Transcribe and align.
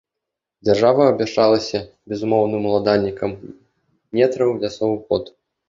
Дзяржава 0.69 1.03
абвяшчалася 1.11 1.77
безумоўным 2.15 2.63
уладальнікам 2.71 3.31
нетраў, 4.17 4.49
лясоў, 4.67 5.01
вод. 5.09 5.35